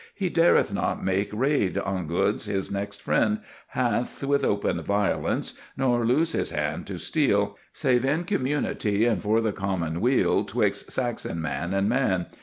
[0.15, 6.07] He dareth not make raid on goods his next friend hath With open violence, nor
[6.07, 11.39] loose his hand to steal, Save in community and for the common weal 'Twixt Saxon
[11.39, 12.25] man and man.